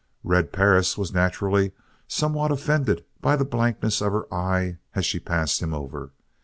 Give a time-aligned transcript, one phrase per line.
[0.23, 1.73] Red Perris was naturally
[2.07, 6.09] somewhat offended by the blankness of her eye as she passed him over.